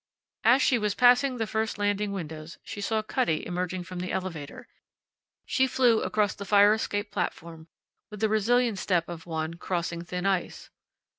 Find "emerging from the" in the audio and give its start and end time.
3.45-4.11